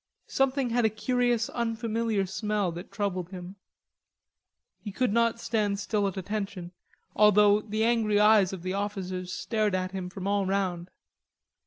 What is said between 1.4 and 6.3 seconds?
unfamiliar smell that troubled him. He could not stand still at